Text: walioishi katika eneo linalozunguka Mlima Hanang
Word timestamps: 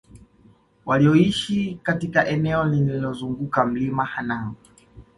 walioishi 0.85 1.79
katika 1.83 2.27
eneo 2.27 2.63
linalozunguka 2.65 3.65
Mlima 3.65 4.05
Hanang 4.05 4.53